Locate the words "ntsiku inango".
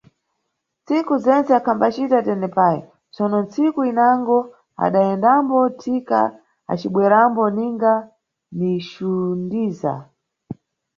3.45-4.37